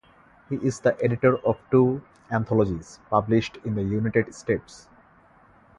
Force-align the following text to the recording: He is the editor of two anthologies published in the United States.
He 0.49 0.55
is 0.55 0.79
the 0.79 0.97
editor 1.03 1.37
of 1.45 1.59
two 1.69 2.01
anthologies 2.31 2.99
published 3.11 3.57
in 3.63 3.75
the 3.75 3.83
United 3.83 4.33
States. 4.33 4.89